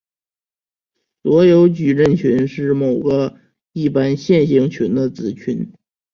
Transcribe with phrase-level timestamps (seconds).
[1.21, 3.37] 所有矩阵群是某个
[3.71, 5.71] 一般线性群的子群。